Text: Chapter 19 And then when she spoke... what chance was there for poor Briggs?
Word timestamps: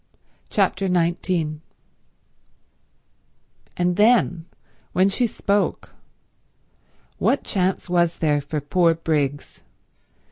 Chapter 0.49 0.89
19 0.89 1.61
And 3.77 3.95
then 3.97 4.47
when 4.93 5.09
she 5.09 5.27
spoke... 5.27 5.93
what 7.19 7.43
chance 7.43 7.87
was 7.87 8.17
there 8.17 8.41
for 8.41 8.61
poor 8.61 8.95
Briggs? 8.95 9.61